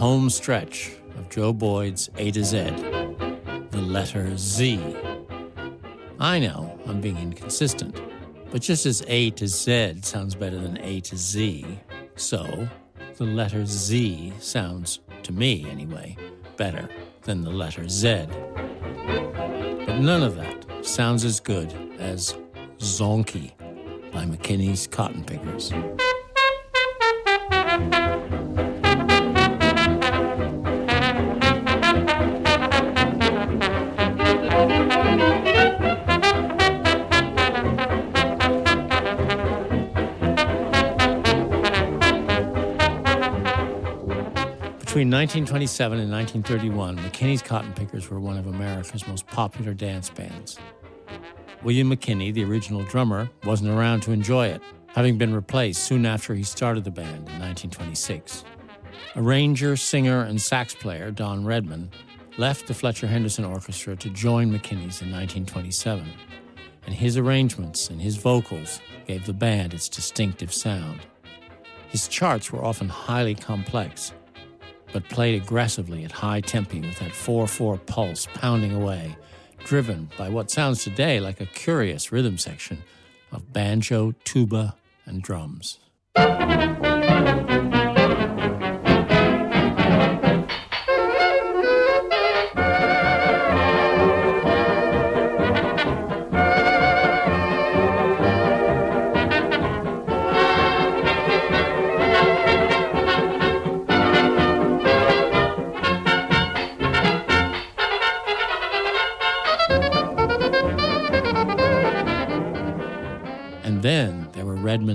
home 0.00 0.30
stretch 0.30 0.92
of 1.18 1.28
Joe 1.28 1.52
Boyd's 1.52 2.08
A 2.16 2.30
to 2.30 2.42
Z, 2.42 2.70
the 3.70 3.82
letter 3.82 4.34
Z. 4.38 4.80
I 6.18 6.38
know 6.38 6.80
I'm 6.86 7.02
being 7.02 7.18
inconsistent, 7.18 8.00
but 8.50 8.62
just 8.62 8.86
as 8.86 9.02
A 9.08 9.28
to 9.32 9.46
Z 9.46 9.96
sounds 10.00 10.34
better 10.34 10.56
than 10.56 10.78
A 10.78 11.00
to 11.00 11.18
Z, 11.18 11.66
so 12.16 12.66
the 13.18 13.24
letter 13.24 13.66
Z 13.66 14.32
sounds, 14.38 15.00
to 15.22 15.32
me 15.32 15.68
anyway, 15.68 16.16
better 16.56 16.88
than 17.24 17.42
the 17.42 17.50
letter 17.50 17.86
Z. 17.86 18.24
But 18.56 19.98
none 19.98 20.22
of 20.22 20.34
that 20.36 20.64
sounds 20.80 21.26
as 21.26 21.40
good 21.40 21.74
as 21.98 22.34
Zonky 22.78 23.52
by 24.12 24.24
McKinney's 24.24 24.86
Cotton 24.86 25.24
Pickers. 25.24 25.70
Between 45.10 45.22
1927 45.22 45.98
and 45.98 46.12
1931, 46.12 46.96
McKinney's 46.98 47.42
Cotton 47.42 47.72
Pickers 47.72 48.08
were 48.08 48.20
one 48.20 48.38
of 48.38 48.46
America's 48.46 49.08
most 49.08 49.26
popular 49.26 49.74
dance 49.74 50.08
bands. 50.08 50.56
William 51.64 51.90
McKinney, 51.90 52.32
the 52.32 52.44
original 52.44 52.84
drummer, 52.84 53.28
wasn't 53.42 53.70
around 53.70 54.02
to 54.02 54.12
enjoy 54.12 54.46
it, 54.46 54.62
having 54.86 55.18
been 55.18 55.34
replaced 55.34 55.82
soon 55.82 56.06
after 56.06 56.32
he 56.32 56.44
started 56.44 56.84
the 56.84 56.92
band 56.92 57.28
in 57.28 57.40
1926. 57.40 58.44
Arranger, 59.16 59.74
singer, 59.74 60.22
and 60.22 60.40
sax 60.40 60.76
player 60.76 61.10
Don 61.10 61.44
Redman 61.44 61.90
left 62.38 62.68
the 62.68 62.74
Fletcher 62.74 63.08
Henderson 63.08 63.44
Orchestra 63.44 63.96
to 63.96 64.10
join 64.10 64.52
McKinney's 64.52 65.02
in 65.02 65.10
1927, 65.10 66.08
and 66.86 66.94
his 66.94 67.16
arrangements 67.16 67.90
and 67.90 68.00
his 68.00 68.14
vocals 68.14 68.80
gave 69.08 69.26
the 69.26 69.32
band 69.32 69.74
its 69.74 69.88
distinctive 69.88 70.54
sound. 70.54 71.00
His 71.88 72.06
charts 72.06 72.52
were 72.52 72.64
often 72.64 72.88
highly 72.88 73.34
complex, 73.34 74.12
but 74.92 75.08
played 75.08 75.40
aggressively 75.40 76.04
at 76.04 76.12
high 76.12 76.40
tempi 76.40 76.80
with 76.80 76.98
that 76.98 77.12
4 77.12 77.46
4 77.46 77.78
pulse 77.78 78.26
pounding 78.34 78.74
away, 78.74 79.16
driven 79.64 80.10
by 80.18 80.28
what 80.28 80.50
sounds 80.50 80.84
today 80.84 81.20
like 81.20 81.40
a 81.40 81.46
curious 81.46 82.12
rhythm 82.12 82.38
section 82.38 82.82
of 83.32 83.52
banjo, 83.52 84.12
tuba, 84.24 84.76
and 85.06 85.22
drums. 85.22 85.78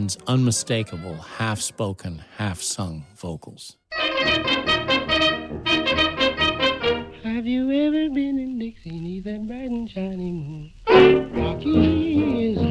Were 0.06 0.18
unmistakable 0.28 1.16
half 1.16 1.60
spoken, 1.60 2.24
half 2.38 2.62
sung 2.62 3.06
vocals. 3.16 3.78
Have 7.24 7.48
you 7.48 7.72
ever 7.72 8.10
been 8.14 8.38
in 8.40 8.60
Dixie, 8.60 9.00
neath 9.00 9.24
that 9.24 9.48
bright 9.48 9.70
and 9.70 9.90
shiny 9.90 10.32
moon? 10.32 10.72
Rocky 11.34 12.52
is 12.52 12.65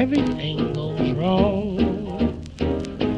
Everything 0.00 0.72
goes 0.72 1.12
wrong. 1.12 1.76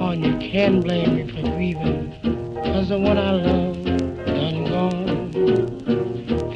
Oh, 0.00 0.10
you 0.10 0.36
can 0.38 0.80
blame 0.80 1.14
me 1.14 1.22
for 1.30 1.42
grieving. 1.54 2.10
Cause 2.56 2.88
the 2.88 2.98
one 2.98 3.16
I 3.16 3.30
love 3.30 3.84
done 4.26 4.64
gone. 4.64 5.32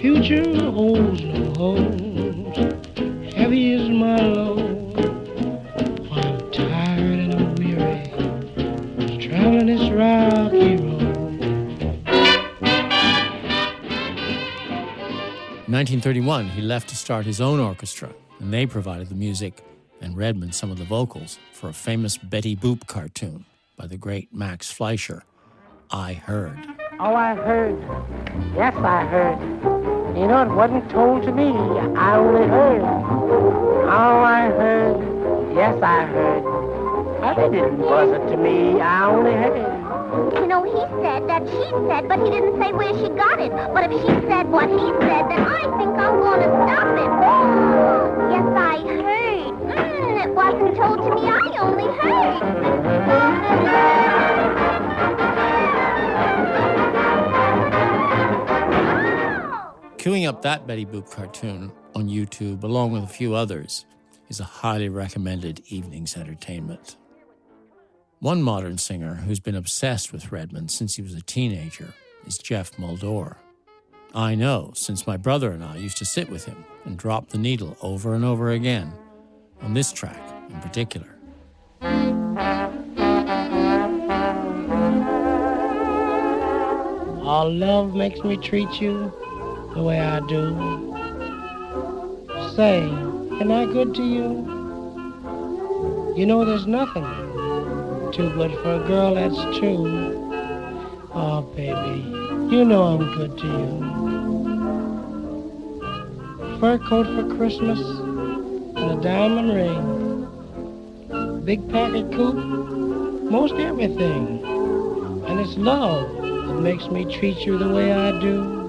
Future 0.01 0.69
holds 0.73 1.23
no 1.23 1.53
hopes. 1.55 2.59
Heavy 3.37 3.75
is 3.75 3.89
my 3.89 4.17
load. 4.17 4.95
Oh, 6.11 6.17
I'm 6.17 6.51
tired 6.51 7.19
and 7.21 7.33
I'm 7.33 7.55
weary. 7.55 8.09
Traveling 9.21 9.67
this 9.67 9.89
rocky 9.93 10.75
road. 10.75 11.41
In 15.67 15.73
1931, 15.73 16.49
he 16.49 16.63
left 16.63 16.89
to 16.89 16.97
start 16.97 17.27
his 17.27 17.41
own 17.41 17.61
orchestra, 17.61 18.13
and 18.41 18.53
they 18.53 18.67
provided 18.67 19.09
the 19.09 19.15
music 19.15 19.63
and 20.07 20.17
Redman 20.17 20.53
some 20.53 20.71
of 20.71 20.79
the 20.79 20.85
vocals 20.85 21.37
for 21.53 21.69
a 21.69 21.73
famous 21.73 22.17
Betty 22.17 22.55
Boop 22.55 22.87
cartoon 22.87 23.45
by 23.77 23.89
the 23.89 23.97
great 23.97 24.33
Max 24.33 24.71
Fleischer, 24.71 25.25
I 25.91 26.13
Heard. 26.13 26.57
Oh, 27.01 27.15
I 27.15 27.35
heard. 27.35 27.77
Yes, 28.55 28.75
I 28.77 29.05
heard. 29.05 29.39
You 30.17 30.29
know, 30.29 30.43
it 30.43 30.55
wasn't 30.55 30.89
told 30.91 31.25
to 31.25 31.33
me. 31.33 31.51
I 31.99 32.17
only 32.17 32.49
heard. 32.49 32.83
Oh, 32.83 34.21
I 34.23 34.49
heard. 34.49 35.55
Yes, 35.55 35.77
I 35.83 36.07
heard. 36.07 36.45
But 37.21 37.35
they 37.35 37.59
didn't 37.59 37.79
buzz 37.79 38.11
it 38.11 38.31
to 38.31 38.37
me. 38.37 38.81
I 38.81 39.07
only 39.07 39.33
heard. 39.33 40.41
You 40.41 40.47
know, 40.47 40.63
he 40.63 41.03
said 41.03 41.29
that 41.29 41.43
she 41.51 41.65
said, 41.89 42.09
but 42.09 42.21
he 42.25 42.31
didn't 42.31 42.63
say 42.63 42.73
where 42.73 42.95
she 42.95 43.09
got 43.11 43.41
it. 43.41 43.51
But 43.75 43.91
if 43.91 44.01
she 44.01 44.29
said 44.29 44.49
what 44.49 44.71
he 44.71 44.87
said, 45.03 45.29
then 45.29 45.41
I 45.41 45.56
up 60.37 60.43
that 60.43 60.67
Betty 60.67 60.85
Boop 60.85 61.11
cartoon 61.11 61.73
on 61.95 62.11
YouTube, 62.11 62.63
along 62.63 62.93
with 62.93 63.03
a 63.03 63.07
few 63.07 63.35
others, 63.35 63.87
is 64.29 64.39
a 64.39 64.45
highly 64.45 64.91
recommended 64.91 65.63
evening's 65.69 66.15
entertainment. 66.15 66.97
One 68.19 68.43
modern 68.43 68.77
singer 68.77 69.15
who's 69.15 69.41
been 69.41 69.55
obsessed 69.55 70.13
with 70.13 70.31
Redman 70.31 70.69
since 70.69 70.97
he 70.97 71.01
was 71.01 71.15
a 71.15 71.23
teenager 71.23 71.95
is 72.27 72.37
Geoff 72.37 72.73
Muldaur. 72.73 73.37
I 74.15 74.35
know, 74.35 74.73
since 74.75 75.07
my 75.07 75.17
brother 75.17 75.53
and 75.53 75.65
I 75.65 75.77
used 75.77 75.97
to 75.99 76.05
sit 76.05 76.29
with 76.29 76.45
him 76.45 76.67
and 76.85 76.99
drop 76.99 77.31
the 77.31 77.39
needle 77.39 77.79
over 77.81 78.15
and 78.15 78.23
over 78.25 78.51
again, 78.51 78.93
on 79.63 79.73
this 79.73 79.91
track 79.91 80.21
in 80.51 80.61
particular. 80.61 81.17
All 87.25 87.51
love 87.51 87.95
makes 87.95 88.21
me 88.21 88.37
treat 88.37 88.83
you 88.83 89.11
the 89.77 89.83
way 89.83 90.01
I 90.01 90.21
do. 90.21 90.57
Say, 92.57 92.81
am 93.41 93.53
I 93.53 93.67
good 93.67 93.95
to 93.97 94.03
you? 94.03 94.45
You 96.17 96.25
know 96.25 96.47
there's 96.47 96.67
nothing 96.67 97.05
too 98.13 98.31
good 98.31 98.53
for 98.63 98.77
a 98.77 98.87
girl 98.87 99.15
that's 99.17 99.37
true. 99.59 99.85
Oh, 101.13 101.43
baby, 101.55 102.01
you 102.51 102.65
know 102.65 102.85
I'm 102.85 103.15
good 103.19 103.37
to 103.37 103.47
you. 103.47 103.69
Fur 106.59 106.79
coat 106.79 107.07
for 107.07 107.37
Christmas 107.37 107.79
and 107.79 108.99
a 108.99 109.01
diamond 109.03 109.53
ring. 109.53 109.85
Big 111.45 111.69
Packard 111.69 112.11
coupe, 112.13 112.37
most 113.31 113.53
everything. 113.57 114.43
And 115.27 115.39
it's 115.39 115.59
love 115.59 116.11
that 116.23 116.61
makes 116.63 116.89
me 116.89 117.05
treat 117.05 117.41
you 117.41 117.59
the 117.59 117.69
way 117.69 117.93
I 117.93 118.19
do. 118.19 118.66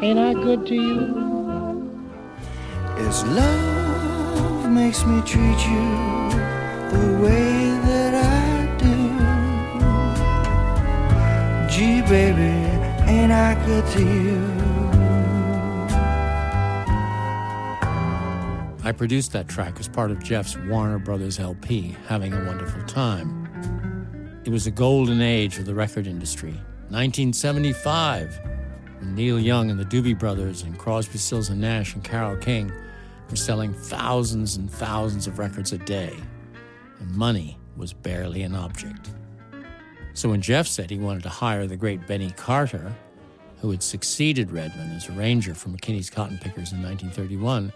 Baby, 0.00 0.06
ain't 0.06 0.18
I 0.18 0.32
good 0.34 0.66
to 0.66 0.74
you? 0.74 2.00
It's 2.98 3.24
love 3.24 4.70
makes 4.70 5.04
me 5.04 5.20
treat 5.22 5.66
you 5.66 6.30
the 6.90 7.18
way 7.22 7.70
that 7.84 8.14
I 8.14 8.66
do. 8.78 8.96
Gee, 11.68 12.02
baby, 12.02 12.68
everything 13.08 13.32
I 13.32 13.54
could 13.64 13.86
to 13.92 14.00
you. 14.02 14.38
I 18.84 18.92
produced 18.92 19.32
that 19.32 19.48
track 19.48 19.80
as 19.80 19.88
part 19.88 20.10
of 20.10 20.22
Geoff's 20.22 20.56
Warner 20.56 20.98
Brothers 20.98 21.38
LP, 21.40 21.96
Having 22.06 22.34
a 22.34 22.44
Wonderful 22.44 22.82
Time. 22.84 23.46
It 24.44 24.50
was 24.50 24.66
a 24.66 24.70
golden 24.70 25.20
age 25.20 25.58
of 25.58 25.66
the 25.66 25.74
record 25.74 26.06
industry, 26.06 26.52
1975, 26.90 28.40
when 29.00 29.14
Neil 29.14 29.38
Young 29.38 29.70
and 29.70 29.78
the 29.78 29.84
Doobie 29.84 30.18
Brothers 30.18 30.62
and 30.62 30.78
Crosby, 30.78 31.18
Stills 31.18 31.50
and 31.50 31.60
Nash 31.60 31.94
and 31.94 32.02
Carole 32.02 32.36
King 32.36 32.72
were 33.30 33.36
selling 33.36 33.72
thousands 33.72 34.56
and 34.56 34.70
thousands 34.70 35.26
of 35.26 35.38
records 35.38 35.72
a 35.72 35.78
day, 35.78 36.16
and 36.98 37.14
money 37.14 37.58
was 37.76 37.92
barely 37.92 38.42
an 38.42 38.54
object. 38.54 39.10
So 40.14 40.30
when 40.30 40.40
Geoff 40.42 40.66
said 40.66 40.90
he 40.90 40.98
wanted 40.98 41.22
to 41.22 41.28
hire 41.28 41.66
the 41.66 41.76
great 41.76 42.06
Benny 42.06 42.32
Carter, 42.32 42.92
who 43.60 43.70
had 43.70 43.82
succeeded 43.82 44.50
Redman 44.50 44.96
as 44.96 45.08
arranger 45.08 45.54
for 45.54 45.68
McKinney's 45.68 46.10
Cotton 46.10 46.38
Pickers 46.38 46.72
in 46.72 46.82
1931, 46.82 47.72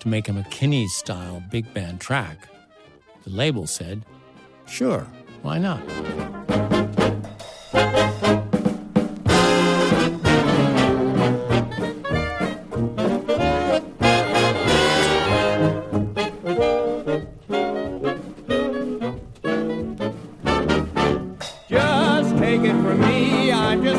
to 0.00 0.08
make 0.08 0.28
a 0.28 0.32
McKinney 0.32 0.88
style 0.88 1.42
big 1.50 1.72
band 1.72 2.00
track, 2.00 2.48
the 3.22 3.30
label 3.30 3.66
said, 3.66 4.04
Sure, 4.66 5.06
why 5.42 5.58
not? 5.58 5.82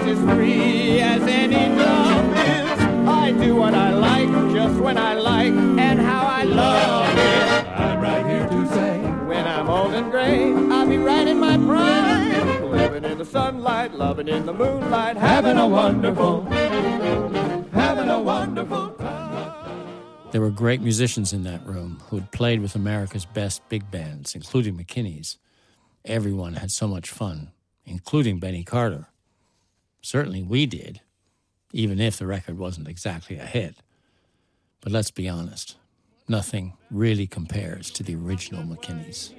As 0.08 0.20
free 0.20 1.00
as 1.00 1.22
any 1.24 1.76
dove 1.76 2.38
is. 2.38 2.80
I 3.08 3.32
do 3.32 3.56
what 3.56 3.74
I 3.74 3.92
like, 3.94 4.30
just 4.54 4.80
when 4.80 4.98
I 4.98 5.14
like, 5.16 5.54
and 5.54 6.00
how 6.00 6.26
I 6.28 6.44
love 6.44 7.18
it. 7.18 7.68
I'm 7.80 8.00
right 8.00 8.26
here 8.26 8.48
to 8.48 8.68
say, 8.74 9.00
when 9.26 9.46
I'm 9.48 9.70
old 9.70 9.94
and 9.94 10.12
gray, 10.12 10.54
I'll 10.74 10.88
be 10.88 10.98
right 10.98 11.28
in 11.28 11.40
my 11.40 11.58
prime. 11.58 12.72
Living 12.72 13.04
in 13.04 13.18
the 13.18 13.26
sunlight, 13.26 13.94
loving 13.94 14.28
in 14.28 14.46
the 14.46 14.54
moonlight, 14.54 15.18
having 15.18 15.58
a 15.58 15.68
wonderful, 15.68 16.44
having 17.72 18.10
a 18.10 18.20
wonderful 18.20 18.90
time. 18.90 20.32
There 20.32 20.42
were 20.42 20.52
great 20.52 20.82
musicians 20.82 21.32
in 21.34 21.44
that 21.44 21.66
room 21.66 22.02
who 22.10 22.18
had 22.18 22.32
played 22.32 22.60
with 22.60 22.76
America's 22.76 23.26
best 23.26 23.68
big 23.70 23.90
bands, 23.90 24.36
including 24.36 24.78
McKinney's. 24.78 25.38
Everyone 26.04 26.56
had 26.56 26.72
so 26.72 26.88
much 26.88 27.10
fun, 27.10 27.52
including 27.86 28.40
Benny 28.40 28.64
Carter. 28.64 29.08
Certainly 30.06 30.44
we 30.44 30.68
did, 30.68 31.02
even 31.74 32.00
if 32.00 32.18
the 32.18 32.28
record 32.28 32.60
wasn't 32.60 32.88
exactly 32.88 33.38
a 33.38 33.44
hit. 33.44 33.78
But 34.80 34.92
let's 34.92 35.10
be 35.10 35.28
honest, 35.28 35.78
nothing 36.28 36.74
really 36.92 37.26
compares 37.26 37.90
to 37.90 38.04
the 38.04 38.14
original 38.14 38.62
McKinney's. 38.62 39.34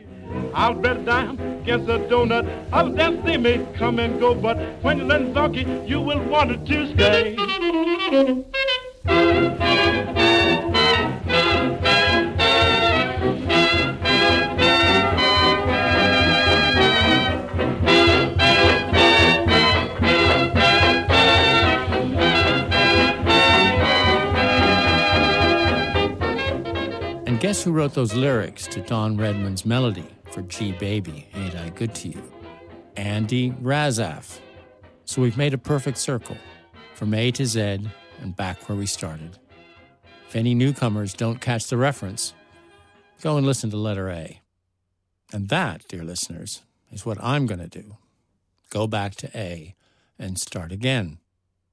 I'll 0.55 0.75
bet 0.75 0.97
a 0.97 1.05
dime 1.05 1.39
against 1.61 1.89
a 1.89 2.01
donut. 2.01 2.51
I 2.73 2.83
was 2.83 2.97
there, 2.97 3.13
they 3.13 3.37
may 3.37 3.65
come 3.77 4.01
and 4.01 4.19
go, 4.19 4.35
but 4.35 4.59
when 4.83 4.99
you 4.99 5.05
let 5.05 5.21
Zonky, 5.33 5.89
you 5.89 6.01
will 6.01 6.25
want 6.25 6.51
it 6.51 6.67
to 6.67 6.93
stay. 6.95 7.37
Guess 27.56 27.64
who 27.64 27.73
wrote 27.73 27.94
those 27.94 28.12
lyrics 28.12 28.67
to 28.67 28.82
Don 28.82 29.17
Redman's 29.17 29.64
melody 29.64 30.05
for 30.31 30.43
Gee 30.43 30.73
Baby, 30.73 31.26
Ain't 31.32 31.55
I 31.55 31.70
Good 31.70 31.94
to 31.94 32.08
You? 32.08 32.23
Andy 32.99 33.53
Razaf. 33.53 34.41
So 35.06 35.23
we've 35.23 35.38
made 35.38 35.55
a 35.55 35.58
perfect 35.58 35.97
circle 35.97 36.37
from 36.94 37.14
A 37.14 37.31
to 37.31 37.47
Z 37.47 37.81
and 38.20 38.37
back 38.37 38.69
where 38.69 38.76
we 38.76 38.85
started. 38.85 39.38
If 40.29 40.37
any 40.37 40.55
newcomers 40.55 41.14
don't 41.14 41.41
catch 41.41 41.69
the 41.69 41.79
reference, 41.79 42.35
go 43.23 43.38
and 43.38 43.47
listen 43.47 43.70
to 43.70 43.79
letter 43.79 44.11
A. 44.11 44.43
And 45.32 45.49
that, 45.49 45.88
dear 45.88 46.05
listeners, 46.05 46.61
is 46.93 47.06
what 47.06 47.17
I'm 47.25 47.47
going 47.47 47.67
to 47.67 47.69
do. 47.69 47.97
Go 48.69 48.87
back 48.87 49.14
to 49.14 49.31
A 49.35 49.75
and 50.19 50.38
start 50.38 50.73
again. 50.73 51.20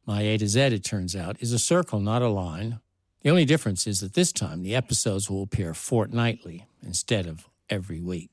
My 0.06 0.22
A 0.22 0.38
to 0.38 0.48
Z, 0.48 0.62
it 0.62 0.86
turns 0.86 1.14
out, 1.14 1.36
is 1.42 1.52
a 1.52 1.60
circle, 1.60 2.00
not 2.00 2.22
a 2.22 2.30
line. 2.30 2.80
The 3.24 3.30
only 3.30 3.46
difference 3.46 3.88
is 3.88 4.02
that 4.02 4.16
this 4.16 4.34
time 4.34 4.64
the 4.64 4.76
episodes 4.76 5.30
will 5.30 5.44
appear 5.44 5.74
fortnightly 5.74 6.66
instead 6.86 7.26
of 7.26 7.48
every 7.70 8.02
week. 8.02 8.32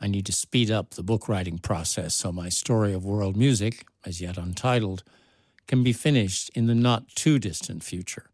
I 0.00 0.06
need 0.06 0.24
to 0.26 0.32
speed 0.32 0.70
up 0.70 0.94
the 0.94 1.02
book 1.02 1.28
writing 1.28 1.58
process 1.58 2.14
so 2.14 2.32
my 2.32 2.48
story 2.48 2.94
of 2.94 3.04
world 3.04 3.36
music, 3.36 3.86
as 4.06 4.22
yet 4.22 4.38
untitled, 4.38 5.04
can 5.66 5.84
be 5.84 5.92
finished 5.92 6.50
in 6.54 6.68
the 6.68 6.74
not 6.74 7.06
too 7.14 7.38
distant 7.38 7.84
future. 7.84 8.30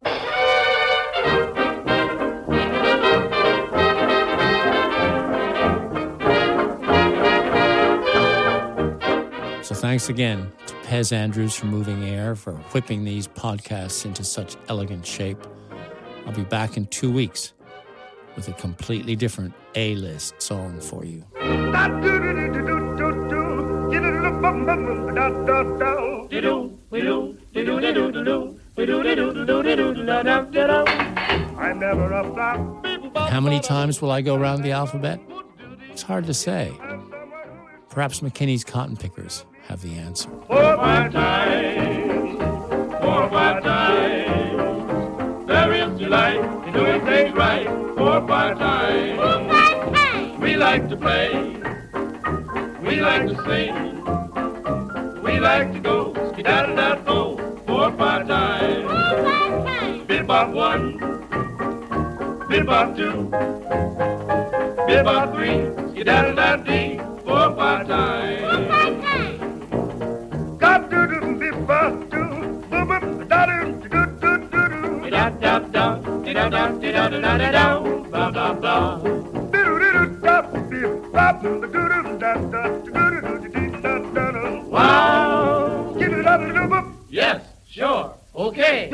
So 9.65 9.75
thanks 9.75 10.09
again 10.09 10.53
Pez 10.89 11.13
Andrews 11.13 11.55
for 11.55 11.67
Moving 11.67 12.03
Air 12.03 12.35
for 12.35 12.55
whipping 12.73 13.05
these 13.05 13.29
podcasts 13.29 14.07
into 14.07 14.25
such 14.25 14.57
elegant 14.71 15.05
shape. 15.05 15.37
I'll 16.25 16.33
be 16.33 16.45
back 16.45 16.79
in 16.79 16.87
two 16.87 17.13
weeks 17.13 17.53
with 18.35 18.49
a 18.49 18.55
completely 18.55 19.15
different 19.15 19.53
A 19.75 19.97
list 19.97 20.41
song 20.41 20.81
for 20.81 21.05
you. 21.05 21.23
I'm 21.37 22.01
never 31.79 32.13
a 32.15 32.25
flop. 32.33 33.29
How 33.29 33.41
many 33.41 33.61
times 33.61 34.01
will 34.01 34.11
I 34.11 34.23
go 34.23 34.37
around 34.37 34.63
the 34.63 34.73
alphabet? 34.73 35.21
It's 35.91 36.01
hard 36.01 36.25
to 36.25 36.33
say. 36.33 36.73
Perhaps 37.91 38.21
McKinney's 38.21 38.65
Cotton 38.65 38.97
Pickers 38.97 39.45
have 39.69 39.83
the 39.83 39.99
answer. 39.99 40.31
Four, 40.47 40.77
five 40.77 41.13
times, 41.13 42.39
four, 43.03 43.29
five 43.29 43.63
times. 43.63 45.47
There 45.47 45.73
is 45.75 45.99
delight 45.99 46.41
in 46.67 46.73
doing 46.73 47.05
things 47.05 47.35
right. 47.37 47.67
Four, 47.99 48.27
five 48.27 48.59
times. 48.59 50.41
We 50.41 50.57
like 50.57 50.89
to 50.89 50.97
play, 50.97 51.29
we 52.81 53.01
like 53.01 53.27
to 53.29 53.37
sing, 53.45 54.03
we 55.23 55.39
like 55.39 55.73
to 55.75 55.81
go 55.81 56.15
ski-da-da-da-go. 56.33 57.37
Four, 57.67 57.93
five 57.93 58.27
times. 58.27 58.89
Bebop 60.09 60.53
one, 60.55 60.99
bebop 62.49 62.97
two, 62.97 63.29
bebop 64.89 65.35
three, 65.35 65.93
ski-da-da-da-dee. 65.93 66.99
Four, 67.27 67.55
five 67.57 67.87
times. 67.87 68.18
Wow. 84.71 85.97
Yes, 87.11 87.43
sure. 87.69 88.15
Okay. 88.37 88.89